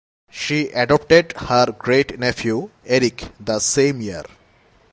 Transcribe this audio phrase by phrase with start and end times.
[0.31, 4.23] She adopted her great-nephew Erik the same year.